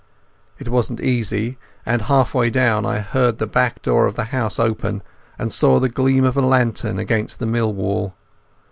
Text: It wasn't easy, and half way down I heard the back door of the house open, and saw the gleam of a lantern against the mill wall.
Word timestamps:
It 0.57 0.67
wasn't 0.67 0.99
easy, 0.99 1.59
and 1.85 2.01
half 2.01 2.33
way 2.33 2.49
down 2.49 2.87
I 2.87 3.01
heard 3.01 3.37
the 3.37 3.45
back 3.45 3.83
door 3.83 4.07
of 4.07 4.15
the 4.15 4.23
house 4.23 4.57
open, 4.57 5.03
and 5.37 5.53
saw 5.53 5.79
the 5.79 5.89
gleam 5.89 6.23
of 6.23 6.35
a 6.35 6.41
lantern 6.41 6.97
against 6.97 7.37
the 7.37 7.45
mill 7.45 7.71
wall. 7.71 8.15